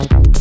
[0.00, 0.31] you.